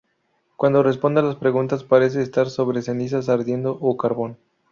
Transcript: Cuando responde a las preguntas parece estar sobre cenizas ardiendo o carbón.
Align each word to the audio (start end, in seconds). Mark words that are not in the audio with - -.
Cuando 0.55 0.81
responde 0.81 1.19
a 1.19 1.23
las 1.23 1.35
preguntas 1.35 1.83
parece 1.83 2.23
estar 2.23 2.49
sobre 2.49 2.81
cenizas 2.81 3.29
ardiendo 3.29 3.77
o 3.79 3.97
carbón. 3.97 4.35